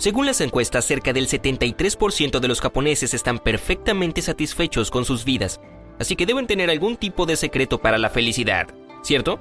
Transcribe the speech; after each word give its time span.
Según 0.00 0.24
las 0.24 0.40
encuestas, 0.40 0.86
cerca 0.86 1.12
del 1.12 1.28
73% 1.28 2.40
de 2.40 2.48
los 2.48 2.62
japoneses 2.62 3.12
están 3.12 3.38
perfectamente 3.38 4.22
satisfechos 4.22 4.90
con 4.90 5.04
sus 5.04 5.26
vidas, 5.26 5.60
así 5.98 6.16
que 6.16 6.24
deben 6.24 6.46
tener 6.46 6.70
algún 6.70 6.96
tipo 6.96 7.26
de 7.26 7.36
secreto 7.36 7.82
para 7.82 7.98
la 7.98 8.08
felicidad, 8.08 8.68
¿cierto? 9.02 9.38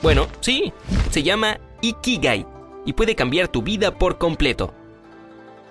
Bueno, 0.00 0.26
sí, 0.40 0.72
se 1.10 1.22
llama 1.22 1.60
Ikigai 1.82 2.46
y 2.86 2.94
puede 2.94 3.14
cambiar 3.14 3.48
tu 3.48 3.60
vida 3.60 3.98
por 3.98 4.16
completo. 4.16 4.72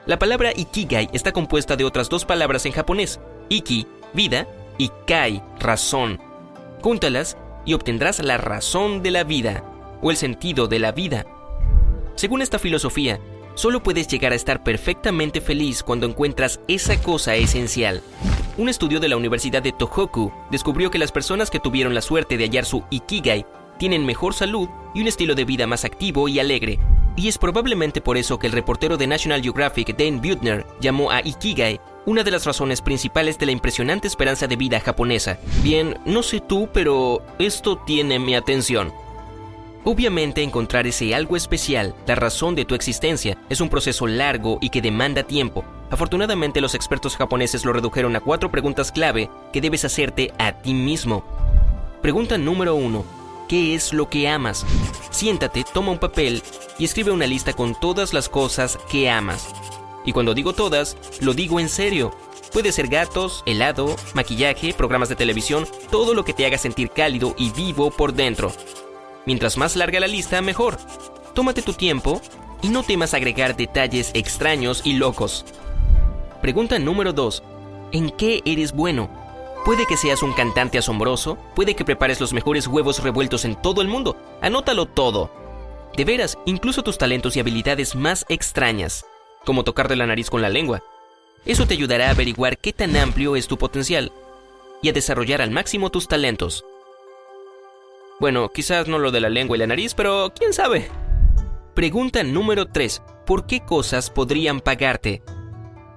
La 0.05 0.20
palabra 0.20 0.52
Ikigai 0.55 1.10
está 1.12 1.32
compuesta 1.32 1.76
de 1.76 1.86
otras 1.86 2.08
dos 2.08 2.24
palabras 2.24 2.68
en 2.68 2.74
japonés, 2.74 3.20
Iki, 3.50 3.88
vida, 4.14 4.48
y 4.77 4.91
Kai, 5.08 5.41
razón. 5.60 6.22
Júntalas 6.84 7.36
y 7.66 7.74
obtendrás 7.74 8.20
la 8.20 8.38
razón 8.38 9.02
de 9.02 9.10
la 9.10 9.24
vida, 9.24 9.64
o 10.04 10.12
el 10.12 10.18
sentido 10.18 10.68
de 10.68 10.77
la 10.77 10.91
vida. 10.91 11.26
Según 12.14 12.44
esta 12.44 12.60
filosofía, 12.60 13.20
Solo 13.59 13.84
puedes 13.84 14.08
llegar 14.08 14.31
a 14.31 14.38
estar 14.38 14.63
perfectamente 14.63 15.41
feliz 15.41 15.84
cuando 15.84 16.08
encuentras 16.08 16.62
esa 16.70 17.02
cosa 17.02 17.35
esencial. 17.35 18.02
Un 18.57 18.70
estudio 18.70 19.02
de 19.02 19.10
la 19.10 19.18
Universidad 19.18 19.62
de 19.62 19.74
Tohoku 19.74 20.32
descubrió 20.49 20.90
que 20.90 20.98
las 20.98 21.12
personas 21.12 21.49
que 21.49 21.60
tuvieron 21.60 21.93
la 21.93 22.02
suerte 22.02 22.37
de 22.37 22.46
hallar 22.46 22.63
su 22.63 22.85
Ikigai 22.90 23.46
tienen 23.77 24.05
mejor 24.05 24.34
salud 24.34 24.70
y 24.96 25.02
un 25.02 25.10
estilo 25.10 25.35
de 25.35 25.43
vida 25.43 25.68
más 25.68 25.84
activo 25.84 26.30
y 26.30 26.40
alegre. 26.40 26.80
Y 27.18 27.27
es 27.27 27.37
probablemente 27.37 27.99
por 27.99 28.15
eso 28.15 28.40
que 28.40 28.48
el 28.48 28.54
reportero 28.54 28.96
de 28.96 29.07
National 29.07 29.41
Geographic, 29.41 29.93
Dan 29.98 30.21
Buettner, 30.21 30.65
llamó 30.80 31.12
a 31.12 31.20
Ikigai 31.20 31.82
una 32.05 32.24
de 32.24 32.32
las 32.32 32.46
razones 32.46 32.80
principales 32.80 33.37
de 33.40 33.48
la 33.48 33.52
impresionante 33.52 34.07
esperanza 34.07 34.48
de 34.48 34.55
vida 34.55 34.80
japonesa. 34.80 35.37
Bien, 35.63 35.98
no 36.05 36.24
sé 36.24 36.40
tú, 36.40 36.70
pero 36.74 37.21
esto 37.40 37.77
tiene 37.80 38.20
mi 38.20 38.35
atención. 38.35 38.93
Obviamente 39.85 40.44
encontrar 40.44 40.88
ese 40.88 41.16
algo 41.16 41.38
especial, 41.38 41.96
la 42.05 42.16
razón 42.16 42.54
de 42.54 42.66
tu 42.66 42.76
existencia, 42.76 43.38
es 43.49 43.62
un 43.62 43.70
proceso 43.70 44.08
largo 44.08 44.58
y 44.62 44.70
que 44.70 44.82
demanda 44.82 45.24
tiempo. 45.24 45.63
Afortunadamente 45.90 46.62
los 46.62 46.76
expertos 46.76 47.16
japoneses 47.16 47.63
lo 47.63 47.74
redujeron 47.74 48.16
a 48.16 48.20
cuatro 48.20 48.52
preguntas 48.52 48.91
clave 48.91 49.30
que 49.54 49.62
debes 49.62 49.86
hacerte 49.86 50.34
a 50.38 50.52
ti 50.52 50.74
mismo. 50.74 51.24
Pregunta 52.02 52.38
número 52.38 52.76
uno. 52.76 53.05
¿Qué 53.48 53.74
es 53.74 53.94
lo 53.94 54.10
que 54.10 54.27
amas? 54.27 54.66
Siéntate, 55.10 55.66
toma 55.74 55.91
un 55.91 55.98
papel 55.98 56.43
y 56.77 56.86
escribe 56.86 57.12
una 57.12 57.26
lista 57.26 57.54
con 57.54 57.74
todas 57.80 58.14
las 58.14 58.30
cosas 58.30 58.77
que 58.91 59.10
amas. 59.10 59.48
Y 60.05 60.12
cuando 60.12 60.34
digo 60.34 60.54
todas, 60.54 60.98
lo 61.21 61.34
digo 61.34 61.60
en 61.60 61.70
serio. 61.70 62.12
Puede 62.54 62.71
ser 62.71 62.88
gatos, 62.88 63.43
helado, 63.46 63.96
maquillaje, 64.14 64.74
programas 64.74 65.09
de 65.09 65.16
televisión, 65.16 65.68
todo 65.90 66.14
lo 66.14 66.25
que 66.25 66.34
te 66.34 66.46
haga 66.46 66.58
sentir 66.58 66.90
cálido 66.91 67.34
y 67.38 67.52
vivo 67.52 67.91
por 67.91 68.14
dentro. 68.14 68.52
Mientras 69.30 69.58
más 69.58 69.75
larga 69.75 70.00
la 70.00 70.08
lista, 70.08 70.41
mejor. 70.41 70.80
Tómate 71.35 71.62
tu 71.62 71.74
tiempo 71.74 72.19
y 72.63 72.69
no 72.69 72.81
temas 72.81 73.13
agregar 73.13 73.56
detalles 73.56 74.09
extraños 74.16 74.81
y 74.84 74.94
locos. 74.94 75.46
Pregunta 76.41 76.80
número 76.80 77.13
2. 77.13 77.44
¿En 77.91 78.09
qué 78.09 78.41
eres 78.44 78.72
bueno? 78.72 79.08
Puede 79.66 79.86
que 79.86 79.97
seas 79.97 80.24
un 80.24 80.34
cantante 80.34 80.80
asombroso, 80.80 81.38
puede 81.53 81.76
que 81.76 81.86
prepares 81.86 82.20
los 82.20 82.34
mejores 82.34 82.66
huevos 82.66 83.03
revueltos 83.03 83.46
en 83.46 83.56
todo 83.56 83.84
el 83.84 83.88
mundo. 83.88 84.18
Anótalo 84.42 84.88
todo. 84.88 85.30
De 85.96 86.06
veras, 86.06 86.40
incluso 86.48 86.82
tus 86.82 86.98
talentos 86.98 87.38
y 87.38 87.40
habilidades 87.40 87.94
más 87.94 88.26
extrañas, 88.30 89.06
como 89.46 89.64
tocar 89.64 89.90
de 89.90 89.96
la 89.96 90.08
nariz 90.08 90.32
con 90.32 90.42
la 90.42 90.50
lengua. 90.50 90.82
Eso 91.46 91.68
te 91.68 91.76
ayudará 91.76 92.08
a 92.08 92.12
averiguar 92.14 92.58
qué 92.58 92.74
tan 92.74 92.98
amplio 92.98 93.36
es 93.36 93.48
tu 93.48 93.59
potencial 93.59 94.12
y 94.82 94.90
a 94.90 94.94
desarrollar 94.94 95.44
al 95.44 95.52
máximo 95.52 95.92
tus 95.92 96.08
talentos. 96.08 96.66
Bueno, 98.19 98.50
quizás 98.50 98.90
no 98.90 99.00
lo 99.00 99.12
de 99.12 99.22
la 99.22 99.30
lengua 99.30 99.56
y 99.56 99.59
la 99.62 99.68
nariz, 99.68 99.94
pero 99.94 100.34
quién 100.38 100.52
sabe. 100.52 100.90
Pregunta 101.74 102.22
número 102.24 102.66
3. 102.66 103.02
¿Por 103.25 103.46
qué 103.46 103.62
cosas 103.62 104.09
podrían 104.09 104.59
pagarte? 104.59 105.24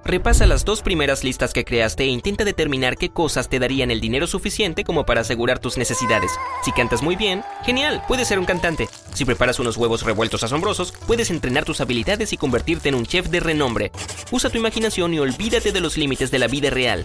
Repasa 0.04 0.46
las 0.46 0.64
dos 0.64 0.82
primeras 0.82 1.24
listas 1.24 1.52
que 1.52 1.64
creaste 1.64 2.04
e 2.04 2.06
intenta 2.06 2.44
determinar 2.44 2.96
qué 2.96 3.08
cosas 3.08 3.48
te 3.48 3.58
darían 3.58 3.90
el 3.90 4.00
dinero 4.00 4.28
suficiente 4.28 4.84
como 4.84 5.04
para 5.04 5.22
asegurar 5.22 5.58
tus 5.58 5.76
necesidades. 5.76 6.30
Si 6.64 6.70
cantas 6.70 7.02
muy 7.02 7.16
bien, 7.16 7.42
genial, 7.64 8.02
puedes 8.06 8.28
ser 8.28 8.38
un 8.38 8.44
cantante. 8.44 8.88
Si 9.14 9.24
preparas 9.24 9.58
unos 9.58 9.76
huevos 9.76 10.04
revueltos 10.04 10.44
asombrosos, 10.44 10.92
puedes 11.08 11.30
entrenar 11.30 11.64
tus 11.64 11.80
habilidades 11.80 12.32
y 12.32 12.36
convertirte 12.36 12.88
en 12.88 12.94
un 12.94 13.06
chef 13.06 13.30
de 13.30 13.40
renombre. 13.40 13.90
Usa 14.30 14.48
tu 14.48 14.58
imaginación 14.58 15.12
y 15.12 15.18
olvídate 15.18 15.72
de 15.72 15.80
los 15.80 15.96
límites 15.96 16.30
de 16.30 16.38
la 16.38 16.46
vida 16.46 16.70
real 16.70 17.04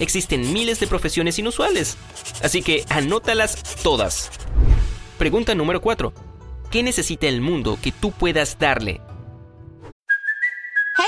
existen 0.00 0.52
miles 0.52 0.80
de 0.80 0.86
profesiones 0.86 1.38
inusuales. 1.38 1.96
Así 2.42 2.62
que 2.62 2.84
anótalas 2.88 3.62
todas. 3.82 4.30
Pregunta 5.18 5.54
número 5.54 5.80
4. 5.80 6.12
¿Qué 6.70 6.82
necesita 6.82 7.26
el 7.26 7.40
mundo 7.40 7.78
que 7.82 7.92
tú 7.92 8.12
puedas 8.12 8.58
darle? 8.58 9.00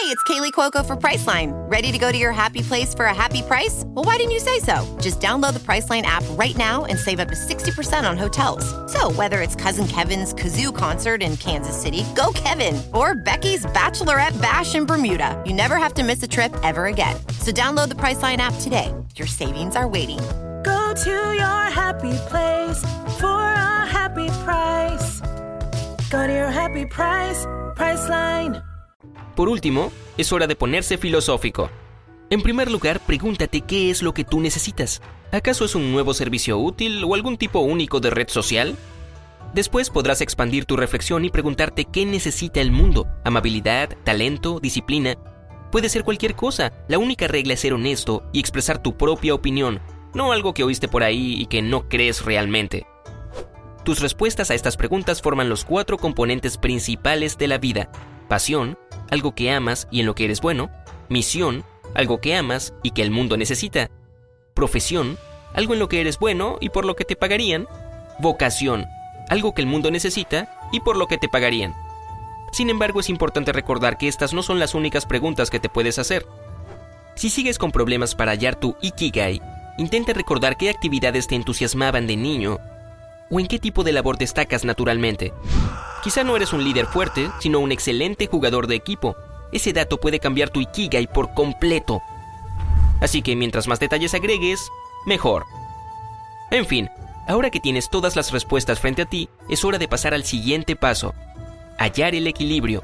Hey, 0.03 0.09
it's 0.09 0.23
Kaylee 0.25 0.53
Cuoco 0.53 0.85
for 0.85 0.97
Priceline. 0.97 1.53
Ready 1.71 1.93
to 1.93 1.99
go 1.99 2.11
to 2.11 2.19
your 2.19 2.33
happy 2.33 2.63
place 2.63 2.93
for 2.93 3.05
a 3.05 3.15
happy 3.15 3.41
price? 3.43 3.85
Well, 3.87 4.05
why 4.05 4.17
didn't 4.17 4.33
you 4.33 4.41
say 4.41 4.59
so? 4.59 4.85
Just 5.01 5.21
download 5.21 5.53
the 5.53 5.61
Priceline 5.61 6.03
app 6.03 6.25
right 6.31 6.57
now 6.57 6.87
and 6.87 6.99
save 6.99 7.21
up 7.21 7.29
to 7.29 7.37
60% 7.37 8.09
on 8.09 8.19
hotels. 8.19 8.65
So, 8.91 9.13
whether 9.13 9.41
it's 9.41 9.55
Cousin 9.55 9.87
Kevin's 9.87 10.35
Kazoo 10.35 10.75
concert 10.75 11.23
in 11.23 11.37
Kansas 11.37 11.81
City, 11.81 12.05
go 12.17 12.33
Kevin, 12.35 12.83
or 12.93 13.15
Becky's 13.15 13.65
Bachelorette 13.67 14.41
Bash 14.43 14.75
in 14.75 14.87
Bermuda, 14.87 15.41
you 15.47 15.53
never 15.53 15.77
have 15.77 15.95
to 15.95 16.03
miss 16.03 16.21
a 16.23 16.29
trip 16.29 16.53
ever 16.65 16.87
again. 16.87 17.17
So, 17.39 17.53
download 17.53 17.89
the 17.89 17.95
Priceline 17.95 18.39
app 18.39 18.55
today. 18.61 18.93
Your 19.15 19.29
savings 19.29 19.77
are 19.77 19.87
waiting. 19.87 20.19
To 20.93 21.09
your 21.09 21.71
happy 21.71 22.13
place 22.29 22.83
for 23.19 23.41
a 23.41 23.87
happy 23.87 24.27
price. 24.45 25.23
Go 26.11 26.27
to 26.27 26.33
your 26.33 26.51
happy 26.51 26.85
price. 26.85 27.49
Por 29.35 29.49
último, 29.49 29.91
es 30.19 30.31
hora 30.35 30.47
de 30.47 30.55
ponerse 30.55 30.99
filosófico. 30.99 31.71
En 32.29 32.43
primer 32.43 32.71
lugar, 32.71 33.01
pregúntate 33.01 33.63
qué 33.63 33.91
es 33.91 34.03
lo 34.03 34.13
que 34.13 34.25
tú 34.25 34.41
necesitas. 34.41 35.01
¿Acaso 35.31 35.65
es 35.65 35.75
un 35.75 35.93
nuevo 35.93 36.13
servicio 36.13 36.59
útil 36.59 37.03
o 37.05 37.15
algún 37.15 37.39
tipo 37.39 37.61
único 37.61 37.99
de 37.99 38.11
red 38.11 38.29
social? 38.29 38.77
Después 39.55 39.89
podrás 39.89 40.21
expandir 40.21 40.67
tu 40.67 40.77
reflexión 40.77 41.25
y 41.25 41.31
preguntarte 41.31 41.87
qué 41.87 42.05
necesita 42.05 42.61
el 42.61 42.71
mundo. 42.71 43.07
Amabilidad, 43.25 43.97
talento, 44.05 44.61
disciplina. 44.61 45.17
Puede 45.71 45.89
ser 45.89 46.05
cualquier 46.05 46.35
cosa. 46.35 46.71
La 46.87 46.99
única 46.99 47.29
regla 47.29 47.55
es 47.55 47.61
ser 47.61 47.73
honesto 47.73 48.25
y 48.35 48.41
expresar 48.41 48.83
tu 48.83 48.99
propia 48.99 49.33
opinión, 49.35 49.81
no 50.15 50.33
algo 50.33 50.55
que 50.55 50.65
oíste 50.65 50.89
por 50.89 51.03
ahí 51.03 51.35
y 51.39 51.47
que 51.47 51.63
no 51.63 51.89
crees 51.89 52.25
realmente. 52.25 52.87
Tus 53.85 54.01
respuestas 54.01 54.51
a 54.51 54.55
estas 54.55 54.77
preguntas 54.77 55.23
forman 55.23 55.49
los 55.49 55.65
cuatro 55.65 55.99
componentes 55.99 56.57
principales 56.57 57.37
de 57.39 57.49
la 57.49 57.59
vida. 57.59 57.91
Pasión, 58.29 58.79
algo 59.11 59.35
que 59.35 59.51
amas 59.51 59.89
y 59.91 60.01
en 60.01 60.07
lo 60.07 60.15
que 60.15 60.25
eres 60.25 60.41
bueno. 60.41 60.71
Misión, 61.09 61.65
algo 61.95 62.21
que 62.21 62.37
amas 62.37 62.75
y 62.83 62.93
que 62.93 63.03
el 63.03 63.11
mundo 63.11 63.37
necesita. 63.37 63.91
Profesión, 64.55 65.19
algo 65.55 65.73
en 65.75 65.81
lo 65.81 65.89
que 65.89 66.01
eres 66.01 66.19
bueno 66.19 66.59
y 66.61 66.69
por 66.69 66.85
lo 66.85 66.95
que 66.95 67.05
te 67.05 67.17
pagarían. 67.17 67.67
Vocación, 68.21 68.87
algo 69.29 69.53
que 69.53 69.63
el 69.63 69.67
mundo 69.67 69.91
necesita 69.91 70.61
y 70.73 70.81
por 70.81 70.97
lo 70.97 71.09
que 71.09 71.19
te 71.19 71.29
pagarían. 71.29 71.75
Sin 72.53 72.71
embargo, 72.71 73.01
es 73.01 73.09
importante 73.09 73.53
recordar 73.53 73.99
que 73.99 74.09
estas 74.09 74.33
no 74.33 74.43
son 74.43 74.59
las 74.61 74.75
únicas 74.75 75.07
preguntas 75.07 75.51
que 75.51 75.59
te 75.59 75.69
puedes 75.71 75.99
hacer. 75.99 76.27
Si 77.15 77.31
sigues 77.31 77.59
con 77.59 77.73
problemas 77.73 78.15
para 78.15 78.33
hallar 78.33 78.57
tu 78.57 78.77
Ikigai, 78.81 79.41
intenta 79.79 80.13
recordar 80.13 80.57
qué 80.57 80.71
actividades 80.71 81.27
te 81.27 81.35
entusiasmaban 81.35 82.07
de 82.07 82.17
niño 82.17 82.59
o 83.31 83.41
en 83.41 83.47
qué 83.47 83.59
tipo 83.59 83.83
de 83.83 83.93
labor 83.93 84.19
destacas 84.19 84.65
naturalmente. 84.65 85.33
Quizá 86.03 86.23
no 86.23 86.37
eres 86.37 86.53
un 86.53 86.65
líder 86.65 86.87
fuerte, 86.87 87.31
sino 87.41 87.61
un 87.61 87.73
excelente 87.73 88.27
jugador 88.27 88.67
de 88.67 88.75
equipo. 88.75 89.17
Ese 89.53 89.73
dato 89.73 89.99
puede 89.99 90.21
cambiar 90.21 90.51
tu 90.51 90.61
Ikigai 90.61 91.07
por 91.07 91.33
completo. 91.33 92.03
Así 93.01 93.23
que 93.23 93.35
mientras 93.35 93.69
más 93.69 93.81
detalles 93.81 94.15
agregues, 94.15 94.69
mejor. 95.07 95.45
En 96.51 96.67
fin, 96.67 96.91
ahora 97.27 97.51
que 97.51 97.61
tienes 97.61 97.89
todas 97.89 98.17
las 98.17 98.33
respuestas 98.33 98.81
frente 98.81 99.03
a 99.03 99.07
ti, 99.07 99.29
es 99.49 99.65
hora 99.65 99.79
de 99.79 99.89
pasar 99.89 100.13
al 100.13 100.25
siguiente 100.25 100.77
paso. 100.77 101.15
Hallar 101.79 102.15
el 102.15 102.27
equilibrio. 102.27 102.83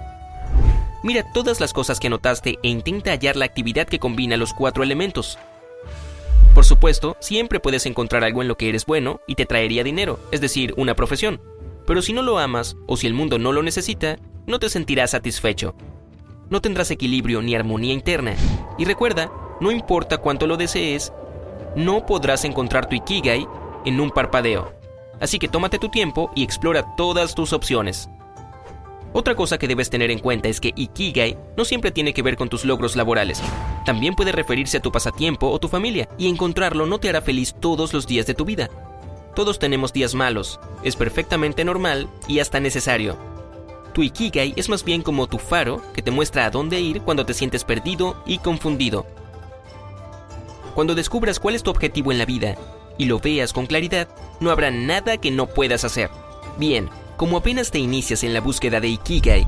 Mira 1.02 1.30
todas 1.32 1.60
las 1.60 1.72
cosas 1.72 2.00
que 2.00 2.06
anotaste 2.06 2.58
e 2.62 2.68
intenta 2.68 3.10
hallar 3.10 3.36
la 3.36 3.44
actividad 3.44 3.86
que 3.86 3.98
combina 3.98 4.36
los 4.36 4.54
cuatro 4.54 4.82
elementos. 4.82 5.38
Por 6.58 6.64
supuesto, 6.64 7.16
siempre 7.20 7.60
puedes 7.60 7.86
encontrar 7.86 8.24
algo 8.24 8.42
en 8.42 8.48
lo 8.48 8.56
que 8.56 8.68
eres 8.68 8.84
bueno 8.84 9.20
y 9.28 9.36
te 9.36 9.46
traería 9.46 9.84
dinero, 9.84 10.18
es 10.32 10.40
decir, 10.40 10.74
una 10.76 10.96
profesión. 10.96 11.40
Pero 11.86 12.02
si 12.02 12.12
no 12.12 12.20
lo 12.20 12.40
amas 12.40 12.76
o 12.88 12.96
si 12.96 13.06
el 13.06 13.14
mundo 13.14 13.38
no 13.38 13.52
lo 13.52 13.62
necesita, 13.62 14.18
no 14.44 14.58
te 14.58 14.68
sentirás 14.68 15.12
satisfecho. 15.12 15.76
No 16.50 16.60
tendrás 16.60 16.90
equilibrio 16.90 17.42
ni 17.42 17.54
armonía 17.54 17.92
interna. 17.92 18.34
Y 18.76 18.86
recuerda, 18.86 19.30
no 19.60 19.70
importa 19.70 20.18
cuánto 20.18 20.48
lo 20.48 20.56
desees, 20.56 21.12
no 21.76 22.04
podrás 22.06 22.44
encontrar 22.44 22.88
tu 22.88 22.96
Ikigai 22.96 23.46
en 23.84 24.00
un 24.00 24.10
parpadeo. 24.10 24.72
Así 25.20 25.38
que 25.38 25.46
tómate 25.46 25.78
tu 25.78 25.90
tiempo 25.90 26.32
y 26.34 26.42
explora 26.42 26.96
todas 26.96 27.36
tus 27.36 27.52
opciones. 27.52 28.10
Otra 29.12 29.34
cosa 29.34 29.58
que 29.58 29.68
debes 29.68 29.90
tener 29.90 30.10
en 30.10 30.18
cuenta 30.18 30.48
es 30.48 30.60
que 30.60 30.72
Ikigai 30.76 31.38
no 31.56 31.64
siempre 31.64 31.90
tiene 31.90 32.12
que 32.12 32.22
ver 32.22 32.36
con 32.36 32.48
tus 32.48 32.64
logros 32.64 32.94
laborales. 32.94 33.42
También 33.84 34.14
puede 34.14 34.32
referirse 34.32 34.78
a 34.78 34.82
tu 34.82 34.92
pasatiempo 34.92 35.48
o 35.48 35.58
tu 35.58 35.68
familia, 35.68 36.08
y 36.18 36.28
encontrarlo 36.28 36.86
no 36.86 36.98
te 36.98 37.08
hará 37.08 37.22
feliz 37.22 37.54
todos 37.58 37.92
los 37.94 38.06
días 38.06 38.26
de 38.26 38.34
tu 38.34 38.44
vida. 38.44 38.68
Todos 39.34 39.58
tenemos 39.58 39.92
días 39.92 40.14
malos, 40.14 40.60
es 40.82 40.96
perfectamente 40.96 41.64
normal 41.64 42.08
y 42.26 42.40
hasta 42.40 42.60
necesario. 42.60 43.16
Tu 43.94 44.02
Ikigai 44.02 44.52
es 44.56 44.68
más 44.68 44.84
bien 44.84 45.02
como 45.02 45.26
tu 45.26 45.38
faro 45.38 45.80
que 45.94 46.02
te 46.02 46.10
muestra 46.10 46.44
a 46.44 46.50
dónde 46.50 46.80
ir 46.80 47.00
cuando 47.00 47.24
te 47.24 47.34
sientes 47.34 47.64
perdido 47.64 48.22
y 48.26 48.38
confundido. 48.38 49.06
Cuando 50.74 50.94
descubras 50.94 51.40
cuál 51.40 51.54
es 51.54 51.62
tu 51.62 51.70
objetivo 51.70 52.12
en 52.12 52.18
la 52.18 52.26
vida 52.26 52.56
y 52.98 53.06
lo 53.06 53.20
veas 53.20 53.52
con 53.52 53.66
claridad, 53.66 54.08
no 54.40 54.50
habrá 54.50 54.70
nada 54.70 55.16
que 55.16 55.30
no 55.30 55.46
puedas 55.46 55.84
hacer. 55.84 56.10
Bien, 56.58 56.90
como 57.18 57.36
apenas 57.36 57.70
te 57.72 57.80
inicias 57.80 58.22
en 58.22 58.32
la 58.32 58.40
búsqueda 58.40 58.80
de 58.80 58.88
Ikigai, 58.88 59.46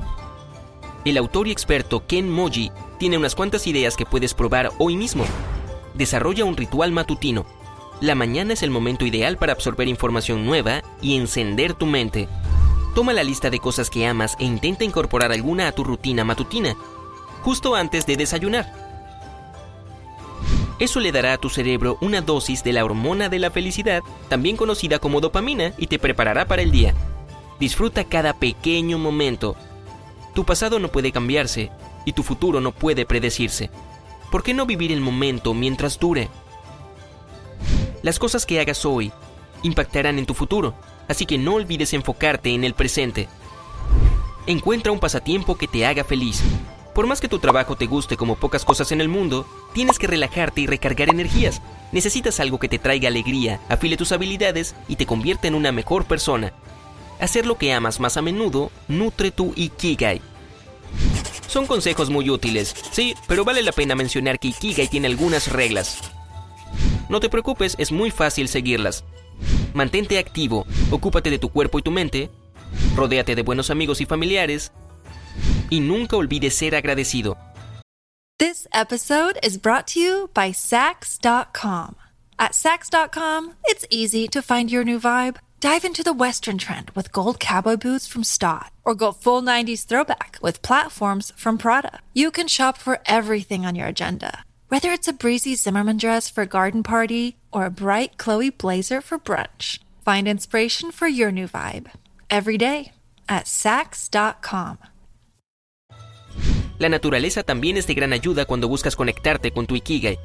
el 1.05 1.17
autor 1.17 1.47
y 1.47 1.51
experto 1.51 2.05
Ken 2.05 2.29
Moji 2.29 2.69
tiene 2.99 3.17
unas 3.17 3.33
cuantas 3.33 3.65
ideas 3.65 3.95
que 3.95 4.05
puedes 4.05 4.35
probar 4.35 4.71
hoy 4.77 4.95
mismo. 4.95 5.25
Desarrolla 5.95 6.45
un 6.45 6.55
ritual 6.55 6.91
matutino. 6.91 7.45
La 8.01 8.13
mañana 8.13 8.53
es 8.53 8.61
el 8.61 8.69
momento 8.69 9.05
ideal 9.05 9.37
para 9.37 9.53
absorber 9.53 9.87
información 9.87 10.45
nueva 10.45 10.83
y 11.01 11.17
encender 11.17 11.73
tu 11.73 11.87
mente. 11.87 12.27
Toma 12.93 13.13
la 13.13 13.23
lista 13.23 13.49
de 13.49 13.59
cosas 13.59 13.89
que 13.89 14.05
amas 14.05 14.35
e 14.37 14.43
intenta 14.43 14.83
incorporar 14.83 15.31
alguna 15.31 15.67
a 15.67 15.71
tu 15.71 15.83
rutina 15.83 16.23
matutina, 16.23 16.75
justo 17.41 17.73
antes 17.73 18.05
de 18.05 18.17
desayunar. 18.17 18.71
Eso 20.77 20.99
le 20.99 21.11
dará 21.11 21.33
a 21.33 21.37
tu 21.37 21.49
cerebro 21.49 21.97
una 22.01 22.21
dosis 22.21 22.63
de 22.63 22.73
la 22.73 22.83
hormona 22.83 23.29
de 23.29 23.39
la 23.39 23.49
felicidad, 23.49 24.01
también 24.29 24.57
conocida 24.57 24.99
como 24.99 25.21
dopamina, 25.21 25.73
y 25.77 25.87
te 25.87 25.99
preparará 25.99 26.45
para 26.45 26.61
el 26.61 26.71
día. 26.71 26.93
Disfruta 27.61 28.05
cada 28.05 28.33
pequeño 28.33 28.97
momento. 28.97 29.55
Tu 30.33 30.43
pasado 30.43 30.79
no 30.79 30.87
puede 30.87 31.11
cambiarse 31.11 31.69
y 32.05 32.13
tu 32.13 32.23
futuro 32.23 32.59
no 32.59 32.71
puede 32.71 33.05
predecirse. 33.05 33.69
¿Por 34.31 34.41
qué 34.41 34.55
no 34.55 34.65
vivir 34.65 34.91
el 34.91 34.99
momento 34.99 35.53
mientras 35.53 35.99
dure? 35.99 36.29
Las 38.01 38.17
cosas 38.17 38.47
que 38.47 38.59
hagas 38.59 38.83
hoy 38.83 39.11
impactarán 39.61 40.17
en 40.17 40.25
tu 40.25 40.33
futuro, 40.33 40.73
así 41.07 41.27
que 41.27 41.37
no 41.37 41.53
olvides 41.53 41.93
enfocarte 41.93 42.49
en 42.49 42.63
el 42.63 42.73
presente. 42.73 43.27
Encuentra 44.47 44.91
un 44.91 44.99
pasatiempo 44.99 45.55
que 45.55 45.67
te 45.67 45.85
haga 45.85 46.03
feliz 46.03 46.41
por 46.93 47.07
más 47.07 47.21
que 47.21 47.29
tu 47.29 47.39
trabajo 47.39 47.77
te 47.77 47.85
guste 47.85 48.17
como 48.17 48.35
pocas 48.35 48.65
cosas 48.65 48.91
en 48.91 48.99
el 48.99 49.07
mundo, 49.07 49.45
tienes 49.73 49.97
que 49.97 50.07
relajarte 50.07 50.61
y 50.61 50.67
recargar 50.67 51.09
energías. 51.09 51.61
Necesitas 51.93 52.41
algo 52.41 52.59
que 52.59 52.67
te 52.67 52.79
traiga 52.79 53.07
alegría, 53.07 53.61
afile 53.69 53.95
tus 53.95 54.11
habilidades 54.11 54.75
y 54.89 54.97
te 54.97 55.05
convierta 55.05 55.47
en 55.47 55.55
una 55.55 55.71
mejor 55.71 56.03
persona. 56.03 56.51
Hacer 57.21 57.45
lo 57.45 57.55
que 57.55 57.71
amas 57.71 57.99
más 57.99 58.17
a 58.17 58.23
menudo 58.23 58.71
nutre 58.87 59.29
tu 59.29 59.53
Ikigai. 59.55 60.21
Son 61.47 61.67
consejos 61.67 62.09
muy 62.09 62.31
útiles, 62.31 62.75
sí, 62.91 63.13
pero 63.27 63.45
vale 63.45 63.61
la 63.61 63.71
pena 63.71 63.93
mencionar 63.93 64.39
que 64.39 64.47
Ikigai 64.47 64.87
tiene 64.87 65.07
algunas 65.07 65.47
reglas. 65.47 65.99
No 67.09 67.19
te 67.19 67.29
preocupes, 67.29 67.75
es 67.77 67.91
muy 67.91 68.09
fácil 68.09 68.47
seguirlas. 68.47 69.03
Mantente 69.75 70.17
activo, 70.17 70.65
ocúpate 70.89 71.29
de 71.29 71.37
tu 71.37 71.49
cuerpo 71.49 71.77
y 71.77 71.83
tu 71.83 71.91
mente, 71.91 72.31
rodéate 72.95 73.35
de 73.35 73.43
buenos 73.43 73.69
amigos 73.69 74.01
y 74.01 74.05
familiares, 74.07 74.71
y 75.69 75.79
nunca 75.79 76.17
olvides 76.17 76.55
ser 76.55 76.73
agradecido. 76.73 77.37
This 78.39 78.67
episode 78.73 79.37
is 79.43 79.61
brought 79.61 79.85
to 79.93 79.99
you 79.99 80.29
by 80.33 80.53
Sax.com. 80.53 81.95
At 82.39 82.55
Sax.com, 82.55 83.53
it's 83.67 83.85
easy 83.91 84.27
to 84.29 84.41
find 84.41 84.71
your 84.71 84.83
new 84.83 84.99
vibe. 84.99 85.37
Dive 85.61 85.85
into 85.85 86.01
the 86.03 86.11
Western 86.11 86.57
trend 86.57 86.89
with 86.95 87.11
gold 87.11 87.39
cowboy 87.39 87.77
boots 87.77 88.07
from 88.07 88.23
Stott, 88.23 88.71
or 88.83 88.95
go 88.95 89.11
full 89.11 89.43
90s 89.43 89.85
throwback 89.85 90.39
with 90.41 90.63
platforms 90.63 91.31
from 91.37 91.59
Prada. 91.59 91.99
You 92.15 92.31
can 92.31 92.47
shop 92.47 92.79
for 92.79 92.97
everything 93.05 93.63
on 93.63 93.75
your 93.75 93.87
agenda, 93.87 94.43
whether 94.69 94.89
it's 94.89 95.07
a 95.07 95.13
breezy 95.13 95.53
Zimmerman 95.53 95.97
dress 95.97 96.31
for 96.31 96.41
a 96.41 96.47
garden 96.47 96.81
party 96.81 97.37
or 97.51 97.67
a 97.67 97.69
bright 97.69 98.17
Chloe 98.17 98.49
blazer 98.49 99.01
for 99.01 99.19
brunch. 99.19 99.77
Find 100.03 100.27
inspiration 100.27 100.89
for 100.91 101.07
your 101.07 101.31
new 101.31 101.47
vibe 101.47 101.91
every 102.27 102.57
day 102.57 102.93
at 103.29 103.45
Sax.com. 103.45 104.79
La 106.79 106.89
naturaleza 106.89 107.43
también 107.43 107.77
es 107.77 107.85
de 107.85 107.93
gran 107.93 108.13
ayuda 108.13 108.45
cuando 108.45 108.67
buscas 108.67 108.95
conectarte 108.95 109.51
con 109.51 109.67
tu 109.67 109.75
Ikigai. 109.75 110.17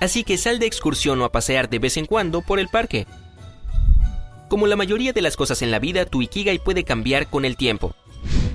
Así 0.00 0.22
que 0.22 0.36
sal 0.36 0.58
de 0.58 0.66
excursión 0.66 1.18
o 1.22 1.24
a 1.24 1.32
pasear 1.32 1.70
de 1.70 1.78
vez 1.78 1.96
en 1.96 2.04
cuando 2.04 2.42
por 2.42 2.60
el 2.60 2.68
parque. 2.68 3.06
Como 4.50 4.66
la 4.66 4.76
mayoría 4.76 5.14
de 5.14 5.22
las 5.22 5.36
cosas 5.36 5.62
en 5.62 5.70
la 5.70 5.78
vida, 5.78 6.04
tu 6.04 6.20
Ikigai 6.20 6.58
puede 6.58 6.84
cambiar 6.84 7.30
con 7.30 7.46
el 7.46 7.56
tiempo. 7.56 7.94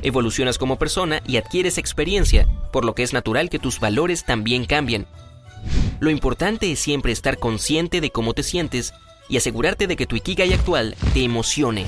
Evolucionas 0.04 0.60
como 0.60 0.78
persona 0.78 1.24
y 1.26 1.38
adquieres 1.38 1.80
experiencia, 1.80 2.48
por 2.72 2.86
lo 2.86 2.94
que 2.94 3.02
es 3.02 3.14
natural 3.14 3.50
que 3.50 3.58
tus 3.58 3.80
valores 3.80 4.26
también 4.26 4.66
cambien. 4.66 5.08
Lo 6.00 6.12
importante 6.12 6.72
es 6.72 6.78
siempre 6.78 7.12
estar 7.12 7.40
consciente 7.40 8.00
de 8.00 8.12
cómo 8.12 8.36
te 8.36 8.44
sientes 8.44 8.94
y 9.28 9.38
asegurarte 9.38 9.88
de 9.88 9.96
que 9.96 10.06
tu 10.06 10.16
Ikigai 10.18 10.54
actual 10.54 10.96
te 11.16 11.24
emocione. 11.24 11.88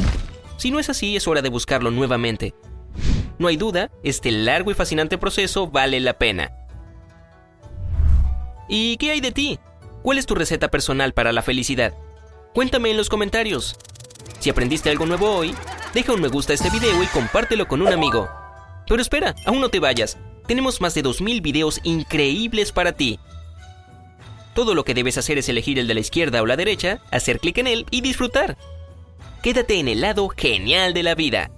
Si 0.58 0.72
no 0.72 0.80
es 0.80 0.90
así, 0.90 1.16
es 1.16 1.28
hora 1.28 1.44
de 1.44 1.50
buscarlo 1.50 1.92
nuevamente 1.92 2.56
no 3.40 3.48
hay 3.48 3.58
duda, 3.58 3.92
este 4.04 4.32
largo 4.32 4.72
y 4.72 4.74
fascinante 4.74 5.18
proceso 5.18 5.68
vale 5.68 6.00
la 6.00 6.18
pena. 6.18 6.52
¿Y 8.68 8.98
qué 8.98 9.12
hay 9.12 9.22
de 9.22 9.32
ti? 9.32 9.60
¿Cuál 10.02 10.18
es 10.18 10.26
tu 10.26 10.36
receta 10.36 10.70
personal 10.70 11.14
para 11.14 11.32
la 11.32 11.42
felicidad? 11.42 11.94
Cuéntame 12.54 12.92
en 12.92 12.98
los 12.98 13.10
comentarios. 13.10 13.78
Si 14.40 14.50
aprendiste 14.50 14.90
algo 14.90 15.06
nuevo 15.06 15.30
hoy, 15.30 15.56
deja 15.94 16.14
un 16.14 16.22
me 16.22 16.28
gusta 16.28 16.54
a 16.54 16.56
este 16.56 16.70
video 16.70 17.02
y 17.02 17.08
compártelo 17.08 17.68
con 17.68 17.82
un 17.82 17.92
amigo. 17.92 18.30
Pero 18.88 19.02
espera, 19.02 19.36
aún 19.46 19.62
no 19.62 19.70
te 19.70 19.80
vayas. 19.80 20.18
Tenemos 20.48 20.80
más 20.80 20.94
de 20.94 21.04
2.000 21.04 21.42
videos 21.42 21.80
increíbles 21.84 22.72
para 22.72 22.94
ti. 22.94 23.20
Todo 24.54 24.74
lo 24.74 24.86
que 24.86 24.94
debes 24.94 25.18
hacer 25.18 25.38
es 25.38 25.50
elegir 25.50 25.78
el 25.78 25.88
de 25.88 25.94
la 25.94 26.00
izquierda 26.00 26.42
o 26.42 26.46
la 26.46 26.56
derecha, 26.56 27.00
hacer 27.12 27.40
clic 27.40 27.58
en 27.60 27.68
él 27.68 27.86
y 27.92 28.02
disfrutar. 28.02 28.58
Quédate 29.44 29.80
en 29.80 29.88
el 29.88 30.02
lado 30.02 30.30
genial 30.30 30.94
de 30.94 31.04
la 31.04 31.16
vida. 31.16 31.52